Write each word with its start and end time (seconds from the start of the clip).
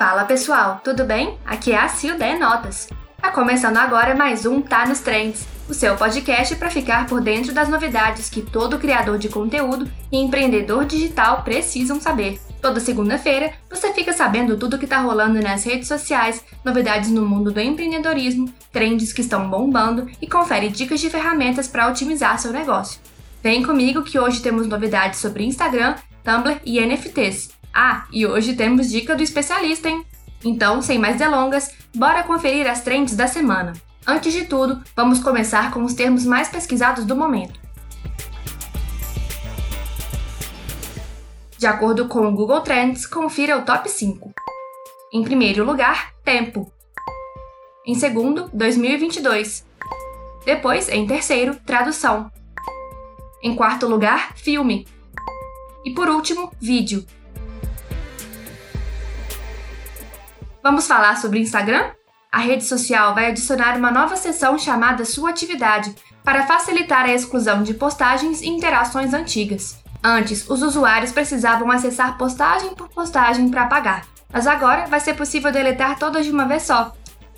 Fala 0.00 0.24
pessoal, 0.24 0.80
tudo 0.82 1.04
bem? 1.04 1.36
Aqui 1.44 1.72
é 1.72 1.78
a 1.78 1.86
Sil 1.92 2.16
da 2.16 2.34
Notas. 2.34 2.88
Tá 3.20 3.30
começando 3.30 3.76
agora 3.76 4.14
mais 4.14 4.46
um 4.46 4.62
Tá 4.62 4.86
nos 4.86 5.00
Trends, 5.00 5.46
o 5.68 5.74
seu 5.74 5.94
podcast 5.94 6.56
para 6.56 6.70
ficar 6.70 7.06
por 7.06 7.20
dentro 7.20 7.52
das 7.52 7.68
novidades 7.68 8.30
que 8.30 8.40
todo 8.40 8.78
criador 8.78 9.18
de 9.18 9.28
conteúdo 9.28 9.86
e 10.10 10.16
empreendedor 10.16 10.86
digital 10.86 11.42
precisam 11.42 12.00
saber. 12.00 12.40
Toda 12.62 12.80
segunda-feira 12.80 13.52
você 13.68 13.92
fica 13.92 14.14
sabendo 14.14 14.56
tudo 14.56 14.78
que 14.78 14.86
tá 14.86 15.00
rolando 15.00 15.38
nas 15.38 15.64
redes 15.64 15.88
sociais, 15.88 16.42
novidades 16.64 17.10
no 17.10 17.26
mundo 17.26 17.52
do 17.52 17.60
empreendedorismo, 17.60 18.50
trends 18.72 19.12
que 19.12 19.20
estão 19.20 19.50
bombando 19.50 20.10
e 20.18 20.26
confere 20.26 20.70
dicas 20.70 20.98
de 20.98 21.10
ferramentas 21.10 21.68
para 21.68 21.86
otimizar 21.86 22.38
seu 22.38 22.52
negócio. 22.54 22.98
Vem 23.42 23.62
comigo 23.62 24.02
que 24.02 24.18
hoje 24.18 24.40
temos 24.40 24.66
novidades 24.66 25.20
sobre 25.20 25.44
Instagram, 25.44 25.94
Tumblr 26.24 26.58
e 26.64 26.80
NFTs. 26.80 27.59
Ah, 27.72 28.04
e 28.12 28.26
hoje 28.26 28.54
temos 28.54 28.90
dica 28.90 29.14
do 29.14 29.22
especialista, 29.22 29.88
hein? 29.88 30.04
Então, 30.44 30.80
sem 30.80 30.98
mais 30.98 31.16
delongas, 31.16 31.74
bora 31.94 32.22
conferir 32.22 32.68
as 32.68 32.82
trends 32.82 33.14
da 33.14 33.26
semana. 33.26 33.72
Antes 34.06 34.32
de 34.32 34.44
tudo, 34.44 34.82
vamos 34.96 35.20
começar 35.20 35.70
com 35.70 35.84
os 35.84 35.94
termos 35.94 36.24
mais 36.24 36.48
pesquisados 36.48 37.04
do 37.04 37.14
momento. 37.14 37.60
De 41.58 41.66
acordo 41.66 42.08
com 42.08 42.26
o 42.26 42.32
Google 42.32 42.62
Trends, 42.62 43.06
confira 43.06 43.58
o 43.58 43.62
top 43.62 43.88
5. 43.88 44.32
Em 45.12 45.22
primeiro 45.22 45.64
lugar, 45.64 46.14
tempo. 46.24 46.72
Em 47.86 47.94
segundo, 47.94 48.48
2022. 48.54 49.66
Depois, 50.44 50.88
em 50.88 51.06
terceiro, 51.06 51.54
tradução. 51.66 52.32
Em 53.42 53.54
quarto 53.54 53.86
lugar, 53.86 54.34
filme. 54.36 54.88
E 55.84 55.92
por 55.92 56.08
último, 56.08 56.50
vídeo. 56.58 57.04
Vamos 60.62 60.86
falar 60.86 61.16
sobre 61.16 61.40
Instagram? 61.40 61.90
A 62.30 62.38
rede 62.38 62.64
social 62.64 63.14
vai 63.14 63.30
adicionar 63.30 63.78
uma 63.78 63.90
nova 63.90 64.14
seção 64.14 64.58
chamada 64.58 65.06
Sua 65.06 65.30
Atividade 65.30 65.94
para 66.22 66.46
facilitar 66.46 67.06
a 67.06 67.14
exclusão 67.14 67.62
de 67.62 67.72
postagens 67.72 68.42
e 68.42 68.48
interações 68.48 69.14
antigas. 69.14 69.82
Antes, 70.04 70.48
os 70.48 70.62
usuários 70.62 71.12
precisavam 71.12 71.70
acessar 71.70 72.18
postagem 72.18 72.74
por 72.74 72.88
postagem 72.90 73.48
para 73.48 73.66
pagar, 73.66 74.04
mas 74.30 74.46
agora 74.46 74.86
vai 74.86 75.00
ser 75.00 75.14
possível 75.14 75.50
deletar 75.50 75.98
todas 75.98 76.26
de 76.26 76.30
uma 76.30 76.44
vez 76.44 76.64
só. 76.64 76.92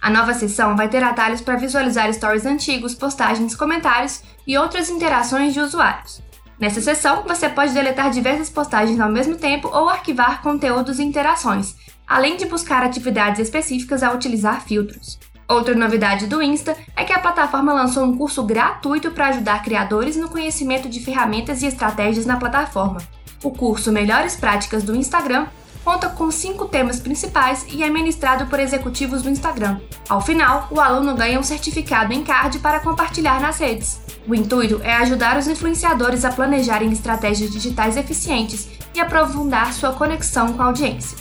A 0.00 0.08
nova 0.10 0.32
seção 0.32 0.76
vai 0.76 0.88
ter 0.88 1.02
atalhos 1.02 1.40
para 1.40 1.56
visualizar 1.56 2.12
stories 2.14 2.46
antigos, 2.46 2.94
postagens, 2.94 3.56
comentários 3.56 4.22
e 4.46 4.56
outras 4.56 4.88
interações 4.88 5.52
de 5.52 5.60
usuários. 5.60 6.22
Nessa 6.58 6.80
seção, 6.80 7.22
você 7.22 7.48
pode 7.48 7.72
deletar 7.72 8.10
diversas 8.10 8.50
postagens 8.50 8.98
ao 8.98 9.08
mesmo 9.08 9.36
tempo 9.36 9.68
ou 9.68 9.88
arquivar 9.88 10.42
conteúdos 10.42 10.98
e 10.98 11.04
interações, 11.04 11.76
além 12.06 12.36
de 12.36 12.46
buscar 12.46 12.82
atividades 12.82 13.40
específicas 13.40 14.02
a 14.02 14.12
utilizar 14.12 14.62
filtros. 14.62 15.20
Outra 15.48 15.74
novidade 15.74 16.26
do 16.26 16.42
Insta 16.42 16.76
é 16.96 17.04
que 17.04 17.12
a 17.12 17.20
plataforma 17.20 17.72
lançou 17.72 18.04
um 18.04 18.16
curso 18.16 18.42
gratuito 18.42 19.12
para 19.12 19.28
ajudar 19.28 19.62
criadores 19.62 20.16
no 20.16 20.28
conhecimento 20.28 20.88
de 20.88 21.00
ferramentas 21.00 21.62
e 21.62 21.66
estratégias 21.66 22.26
na 22.26 22.36
plataforma. 22.36 23.00
O 23.42 23.52
curso 23.52 23.92
Melhores 23.92 24.34
Práticas 24.34 24.82
do 24.82 24.96
Instagram 24.96 25.46
conta 25.88 26.10
com 26.10 26.30
cinco 26.30 26.66
temas 26.66 27.00
principais 27.00 27.64
e 27.66 27.82
é 27.82 27.88
ministrado 27.88 28.44
por 28.48 28.60
executivos 28.60 29.22
do 29.22 29.30
Instagram. 29.30 29.80
Ao 30.06 30.20
final, 30.20 30.68
o 30.70 30.78
aluno 30.78 31.14
ganha 31.14 31.40
um 31.40 31.42
certificado 31.42 32.12
em 32.12 32.22
card 32.22 32.58
para 32.58 32.78
compartilhar 32.78 33.40
nas 33.40 33.58
redes. 33.58 33.98
O 34.26 34.34
intuito 34.34 34.82
é 34.84 34.92
ajudar 34.96 35.38
os 35.38 35.48
influenciadores 35.48 36.26
a 36.26 36.30
planejarem 36.30 36.92
estratégias 36.92 37.50
digitais 37.50 37.96
eficientes 37.96 38.68
e 38.94 39.00
aprofundar 39.00 39.72
sua 39.72 39.94
conexão 39.94 40.52
com 40.52 40.60
a 40.60 40.66
audiência. 40.66 41.16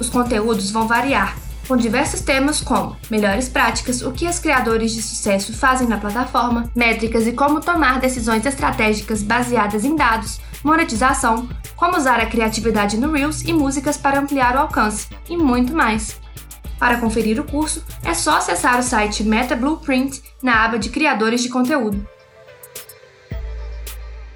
Os 0.00 0.08
conteúdos 0.08 0.70
vão 0.70 0.88
variar, 0.88 1.36
com 1.68 1.76
diversos 1.76 2.22
temas 2.22 2.62
como 2.62 2.96
melhores 3.10 3.50
práticas, 3.50 4.00
o 4.00 4.10
que 4.10 4.26
os 4.26 4.38
criadores 4.38 4.92
de 4.92 5.02
sucesso 5.02 5.52
fazem 5.52 5.86
na 5.86 5.98
plataforma, 5.98 6.70
métricas 6.74 7.26
e 7.26 7.32
como 7.32 7.60
tomar 7.60 8.00
decisões 8.00 8.46
estratégicas 8.46 9.22
baseadas 9.22 9.84
em 9.84 9.94
dados, 9.94 10.40
monetização, 10.64 11.48
como 11.76 11.96
usar 11.96 12.18
a 12.18 12.26
criatividade 12.26 12.96
no 12.96 13.12
Reels 13.12 13.42
e 13.42 13.52
músicas 13.52 13.96
para 13.96 14.18
ampliar 14.18 14.56
o 14.56 14.60
alcance, 14.60 15.08
e 15.28 15.36
muito 15.36 15.72
mais. 15.74 16.18
Para 16.78 16.98
conferir 16.98 17.38
o 17.38 17.44
curso, 17.44 17.84
é 18.02 18.14
só 18.14 18.38
acessar 18.38 18.80
o 18.80 18.82
site 18.82 19.22
Meta 19.22 19.54
Blueprint 19.54 20.22
na 20.42 20.64
aba 20.64 20.78
de 20.78 20.88
Criadores 20.88 21.42
de 21.42 21.48
Conteúdo. 21.48 22.06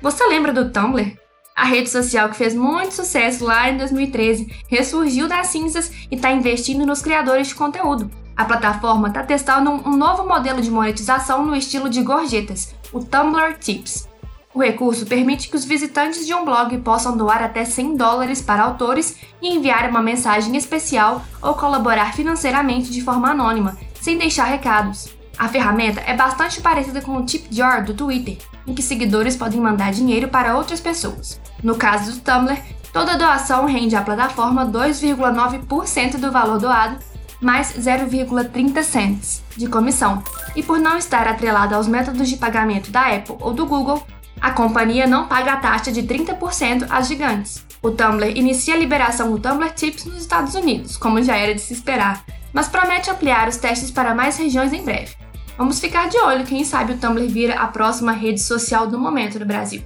Você 0.00 0.24
lembra 0.26 0.52
do 0.52 0.70
Tumblr? 0.70 1.18
A 1.56 1.64
rede 1.64 1.90
social 1.90 2.28
que 2.28 2.36
fez 2.36 2.54
muito 2.54 2.94
sucesso 2.94 3.44
lá 3.44 3.68
em 3.68 3.76
2013 3.76 4.62
ressurgiu 4.68 5.26
das 5.26 5.48
cinzas 5.48 5.90
e 6.08 6.14
está 6.14 6.30
investindo 6.30 6.86
nos 6.86 7.02
criadores 7.02 7.48
de 7.48 7.56
conteúdo. 7.56 8.08
A 8.36 8.44
plataforma 8.44 9.08
está 9.08 9.24
testando 9.24 9.70
um 9.70 9.96
novo 9.96 10.24
modelo 10.24 10.62
de 10.62 10.70
monetização 10.70 11.44
no 11.44 11.56
estilo 11.56 11.90
de 11.90 12.00
gorjetas, 12.02 12.76
o 12.92 13.04
Tumblr 13.04 13.58
Tips. 13.58 14.08
O 14.54 14.60
recurso 14.60 15.04
permite 15.04 15.48
que 15.50 15.56
os 15.56 15.64
visitantes 15.64 16.26
de 16.26 16.32
um 16.32 16.44
blog 16.44 16.76
possam 16.78 17.16
doar 17.16 17.42
até 17.42 17.64
100 17.64 17.96
dólares 17.96 18.40
para 18.40 18.62
autores 18.62 19.16
e 19.42 19.54
enviar 19.54 19.90
uma 19.90 20.00
mensagem 20.00 20.56
especial 20.56 21.22
ou 21.42 21.54
colaborar 21.54 22.14
financeiramente 22.14 22.90
de 22.90 23.02
forma 23.02 23.30
anônima, 23.30 23.76
sem 24.00 24.16
deixar 24.16 24.44
recados. 24.44 25.08
A 25.38 25.48
ferramenta 25.48 26.00
é 26.00 26.16
bastante 26.16 26.60
parecida 26.60 27.00
com 27.02 27.16
o 27.16 27.24
TipJar 27.24 27.84
do 27.84 27.94
Twitter, 27.94 28.38
em 28.66 28.74
que 28.74 28.82
seguidores 28.82 29.36
podem 29.36 29.60
mandar 29.60 29.92
dinheiro 29.92 30.28
para 30.28 30.56
outras 30.56 30.80
pessoas. 30.80 31.38
No 31.62 31.76
caso 31.76 32.12
do 32.12 32.20
Tumblr, 32.20 32.58
toda 32.92 33.18
doação 33.18 33.66
rende 33.66 33.94
à 33.94 34.02
plataforma 34.02 34.66
2,9% 34.66 36.16
do 36.16 36.32
valor 36.32 36.58
doado, 36.58 36.98
mais 37.40 37.72
0,30 37.74 38.82
cents 38.82 39.44
de 39.56 39.68
comissão. 39.68 40.22
E 40.56 40.62
por 40.62 40.80
não 40.80 40.96
estar 40.96 41.28
atrelado 41.28 41.74
aos 41.74 41.86
métodos 41.86 42.28
de 42.28 42.36
pagamento 42.36 42.90
da 42.90 43.14
Apple 43.14 43.36
ou 43.38 43.52
do 43.52 43.64
Google, 43.64 44.04
a 44.40 44.50
companhia 44.50 45.06
não 45.06 45.26
paga 45.26 45.52
a 45.52 45.56
taxa 45.56 45.90
de 45.90 46.02
30% 46.02 46.86
às 46.90 47.08
gigantes. 47.08 47.66
O 47.82 47.90
Tumblr 47.90 48.36
inicia 48.36 48.74
a 48.74 48.78
liberação 48.78 49.30
do 49.30 49.38
Tumblr 49.38 49.72
Tips 49.74 50.04
nos 50.04 50.20
Estados 50.20 50.54
Unidos, 50.54 50.96
como 50.96 51.22
já 51.22 51.36
era 51.36 51.54
de 51.54 51.60
se 51.60 51.72
esperar, 51.72 52.24
mas 52.52 52.68
promete 52.68 53.10
ampliar 53.10 53.48
os 53.48 53.56
testes 53.56 53.90
para 53.90 54.14
mais 54.14 54.36
regiões 54.36 54.72
em 54.72 54.82
breve. 54.82 55.16
Vamos 55.56 55.80
ficar 55.80 56.08
de 56.08 56.16
olho, 56.18 56.44
quem 56.44 56.64
sabe 56.64 56.92
o 56.92 56.98
Tumblr 56.98 57.28
vira 57.28 57.54
a 57.54 57.68
próxima 57.68 58.12
rede 58.12 58.40
social 58.40 58.86
do 58.86 58.98
momento 58.98 59.38
no 59.38 59.46
Brasil. 59.46 59.82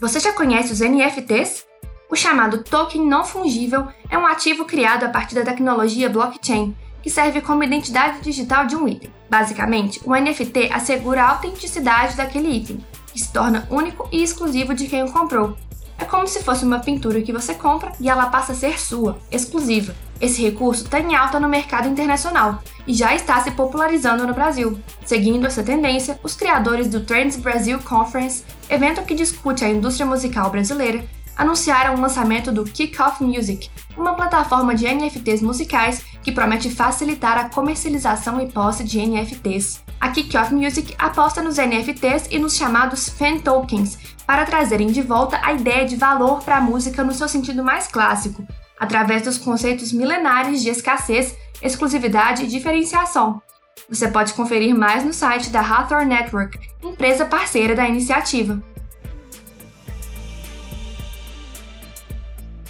Você 0.00 0.20
já 0.20 0.32
conhece 0.32 0.72
os 0.72 0.80
NFTs? 0.80 1.66
O 2.10 2.16
chamado 2.16 2.62
token 2.62 3.06
não 3.06 3.24
fungível 3.24 3.88
é 4.08 4.16
um 4.16 4.26
ativo 4.26 4.64
criado 4.64 5.04
a 5.04 5.08
partir 5.08 5.34
da 5.34 5.42
tecnologia 5.42 6.08
blockchain 6.08 6.74
que 7.08 7.14
serve 7.14 7.40
como 7.40 7.64
identidade 7.64 8.20
digital 8.20 8.66
de 8.66 8.76
um 8.76 8.86
item. 8.86 9.10
Basicamente, 9.30 9.98
o 10.04 10.14
NFT 10.14 10.70
assegura 10.70 11.22
a 11.22 11.30
autenticidade 11.30 12.14
daquele 12.14 12.54
item, 12.54 12.84
que 13.10 13.18
se 13.18 13.32
torna 13.32 13.66
único 13.70 14.06
e 14.12 14.22
exclusivo 14.22 14.74
de 14.74 14.86
quem 14.86 15.02
o 15.02 15.10
comprou. 15.10 15.56
É 15.96 16.04
como 16.04 16.28
se 16.28 16.42
fosse 16.42 16.66
uma 16.66 16.80
pintura 16.80 17.22
que 17.22 17.32
você 17.32 17.54
compra 17.54 17.92
e 17.98 18.10
ela 18.10 18.26
passa 18.26 18.52
a 18.52 18.54
ser 18.54 18.78
sua, 18.78 19.18
exclusiva. 19.30 19.94
Esse 20.20 20.42
recurso 20.42 20.84
está 20.84 21.00
em 21.00 21.14
alta 21.14 21.40
no 21.40 21.48
mercado 21.48 21.88
internacional 21.88 22.62
e 22.86 22.92
já 22.92 23.14
está 23.14 23.40
se 23.40 23.52
popularizando 23.52 24.26
no 24.26 24.34
Brasil. 24.34 24.78
Seguindo 25.06 25.46
essa 25.46 25.62
tendência, 25.62 26.20
os 26.22 26.36
criadores 26.36 26.88
do 26.88 27.00
Trends 27.00 27.36
Brasil 27.36 27.78
Conference, 27.78 28.44
evento 28.68 29.00
que 29.00 29.14
discute 29.14 29.64
a 29.64 29.70
indústria 29.70 30.04
musical 30.04 30.50
brasileira, 30.50 31.02
anunciaram 31.38 31.94
o 31.94 32.00
lançamento 32.00 32.50
do 32.50 32.64
Kickoff 32.64 33.22
Music, 33.22 33.70
uma 33.96 34.14
plataforma 34.14 34.74
de 34.74 34.92
NFTs 34.92 35.40
musicais 35.40 36.04
que 36.20 36.32
promete 36.32 36.68
facilitar 36.68 37.38
a 37.38 37.48
comercialização 37.48 38.40
e 38.40 38.50
posse 38.50 38.82
de 38.82 39.00
NFTs. 39.00 39.82
A 40.00 40.10
Kickoff 40.10 40.52
Music 40.52 40.94
aposta 40.98 41.40
nos 41.40 41.56
NFTs 41.56 42.26
e 42.30 42.38
nos 42.38 42.56
chamados 42.56 43.08
fan 43.08 43.38
tokens 43.38 43.98
para 44.26 44.44
trazerem 44.44 44.88
de 44.88 45.00
volta 45.00 45.40
a 45.42 45.52
ideia 45.52 45.86
de 45.86 45.96
valor 45.96 46.42
para 46.42 46.56
a 46.56 46.60
música 46.60 47.04
no 47.04 47.14
seu 47.14 47.28
sentido 47.28 47.64
mais 47.64 47.86
clássico, 47.86 48.46
através 48.78 49.22
dos 49.22 49.38
conceitos 49.38 49.92
milenares 49.92 50.62
de 50.62 50.68
escassez, 50.68 51.36
exclusividade 51.62 52.44
e 52.44 52.48
diferenciação. 52.48 53.40
Você 53.88 54.08
pode 54.08 54.34
conferir 54.34 54.76
mais 54.76 55.04
no 55.04 55.12
site 55.12 55.50
da 55.50 55.60
Hathor 55.60 56.04
Network, 56.04 56.58
empresa 56.82 57.24
parceira 57.24 57.74
da 57.74 57.88
iniciativa. 57.88 58.62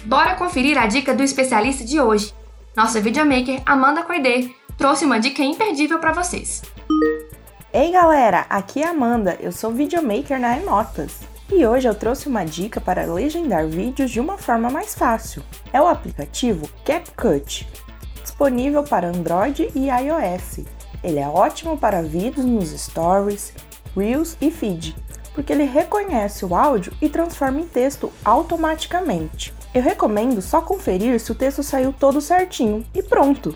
Bora 0.09 0.33
conferir 0.33 0.75
a 0.75 0.87
dica 0.87 1.13
do 1.13 1.21
especialista 1.21 1.85
de 1.85 2.01
hoje. 2.01 2.33
Nossa 2.75 2.99
videomaker 2.99 3.61
Amanda 3.63 4.01
Coide 4.01 4.55
trouxe 4.75 5.05
uma 5.05 5.19
dica 5.19 5.43
imperdível 5.43 5.99
para 5.99 6.13
vocês. 6.13 6.63
Ei 7.71 7.91
galera, 7.91 8.47
aqui 8.49 8.81
é 8.81 8.87
Amanda, 8.87 9.37
eu 9.39 9.51
sou 9.51 9.71
videomaker 9.71 10.39
na 10.39 10.57
Emotas. 10.57 11.19
E 11.53 11.63
hoje 11.63 11.87
eu 11.87 11.93
trouxe 11.93 12.27
uma 12.27 12.43
dica 12.43 12.81
para 12.81 13.05
legendar 13.05 13.67
vídeos 13.67 14.09
de 14.09 14.19
uma 14.19 14.35
forma 14.35 14.71
mais 14.71 14.95
fácil. 14.95 15.43
É 15.71 15.79
o 15.79 15.87
aplicativo 15.87 16.67
CapCut, 16.83 17.69
disponível 18.23 18.83
para 18.83 19.09
Android 19.09 19.69
e 19.75 19.89
iOS. 19.89 20.65
Ele 21.03 21.19
é 21.19 21.27
ótimo 21.27 21.77
para 21.77 22.01
vídeos 22.01 22.47
nos 22.47 22.69
stories, 22.71 23.53
reels 23.95 24.35
e 24.41 24.49
feed, 24.49 24.95
porque 25.35 25.53
ele 25.53 25.65
reconhece 25.65 26.43
o 26.45 26.55
áudio 26.55 26.93
e 26.99 27.07
transforma 27.07 27.59
em 27.59 27.67
texto 27.67 28.11
automaticamente. 28.25 29.58
Eu 29.73 29.81
recomendo 29.81 30.41
só 30.41 30.61
conferir 30.61 31.19
se 31.19 31.31
o 31.31 31.35
texto 31.35 31.61
saiu 31.61 31.93
todo 31.93 32.21
certinho 32.21 32.85
e 32.93 33.03
pronto! 33.03 33.55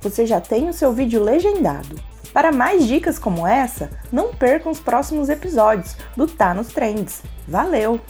Você 0.00 0.26
já 0.26 0.40
tem 0.40 0.68
o 0.68 0.72
seu 0.72 0.92
vídeo 0.92 1.22
legendado. 1.22 2.00
Para 2.32 2.52
mais 2.52 2.86
dicas 2.86 3.18
como 3.18 3.46
essa, 3.46 3.90
não 4.12 4.34
percam 4.34 4.70
os 4.70 4.80
próximos 4.80 5.28
episódios 5.28 5.96
do 6.16 6.26
Tá 6.26 6.54
nos 6.54 6.68
Trends. 6.68 7.22
Valeu! 7.46 8.00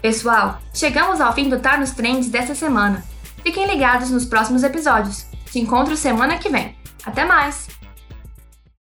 Pessoal, 0.00 0.58
chegamos 0.72 1.20
ao 1.20 1.32
fim 1.32 1.48
do 1.48 1.60
Tá 1.60 1.76
nos 1.76 1.90
Trends 1.90 2.28
dessa 2.28 2.54
semana. 2.54 3.04
Fiquem 3.42 3.66
ligados 3.66 4.10
nos 4.10 4.24
próximos 4.24 4.62
episódios. 4.62 5.26
Te 5.50 5.58
encontro 5.58 5.96
semana 5.96 6.38
que 6.38 6.48
vem. 6.48 6.76
Até 7.04 7.24
mais! 7.24 7.77